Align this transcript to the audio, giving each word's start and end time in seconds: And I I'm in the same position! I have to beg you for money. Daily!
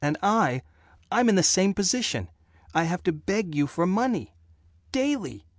And 0.03 0.17
I 0.23 0.63
I'm 1.11 1.29
in 1.29 1.35
the 1.35 1.43
same 1.43 1.75
position! 1.75 2.27
I 2.73 2.85
have 2.85 3.03
to 3.03 3.11
beg 3.11 3.53
you 3.53 3.67
for 3.67 3.85
money. 3.85 4.33
Daily! 4.91 5.45